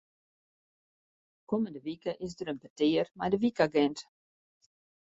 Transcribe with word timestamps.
Kommende 1.45 1.83
wike 1.85 2.15
is 2.25 2.33
der 2.37 2.51
in 2.53 2.59
petear 2.63 3.07
mei 3.17 3.29
de 3.31 3.37
wykagint. 3.43 3.99